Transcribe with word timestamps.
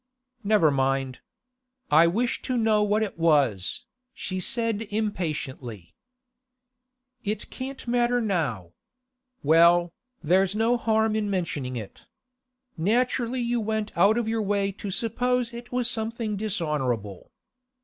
'Never 0.43 0.71
mind. 0.71 1.19
I 1.91 2.07
wish 2.07 2.41
to 2.41 2.57
know 2.57 2.81
what 2.81 3.03
it 3.03 3.19
was,' 3.19 3.85
she 4.15 4.39
said 4.39 4.87
impatiently. 4.89 5.93
'It 7.23 7.51
can't 7.51 7.87
matter 7.87 8.19
now. 8.19 8.71
Well, 9.43 9.93
there's 10.23 10.55
no 10.55 10.75
harm 10.75 11.15
in 11.15 11.29
mentioning 11.29 11.75
it. 11.75 12.05
Naturally 12.75 13.41
you 13.41 13.59
went 13.61 13.95
out 13.95 14.17
of 14.17 14.27
your 14.27 14.41
way 14.41 14.71
to 14.71 14.89
suppose 14.89 15.53
it 15.53 15.71
was 15.71 15.87
something 15.87 16.35
dishonourable. 16.35 17.29